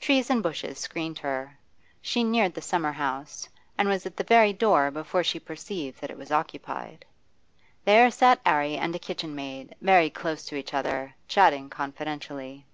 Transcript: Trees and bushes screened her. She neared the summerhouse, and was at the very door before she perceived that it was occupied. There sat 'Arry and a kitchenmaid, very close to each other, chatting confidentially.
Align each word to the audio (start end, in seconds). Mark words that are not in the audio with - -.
Trees 0.00 0.30
and 0.30 0.42
bushes 0.42 0.78
screened 0.78 1.18
her. 1.18 1.58
She 2.00 2.24
neared 2.24 2.54
the 2.54 2.62
summerhouse, 2.62 3.46
and 3.76 3.90
was 3.90 4.06
at 4.06 4.16
the 4.16 4.24
very 4.24 4.54
door 4.54 4.90
before 4.90 5.22
she 5.22 5.38
perceived 5.38 6.00
that 6.00 6.08
it 6.08 6.16
was 6.16 6.32
occupied. 6.32 7.04
There 7.84 8.10
sat 8.10 8.40
'Arry 8.46 8.78
and 8.78 8.96
a 8.96 8.98
kitchenmaid, 8.98 9.74
very 9.82 10.08
close 10.08 10.46
to 10.46 10.56
each 10.56 10.72
other, 10.72 11.14
chatting 11.28 11.68
confidentially. 11.68 12.64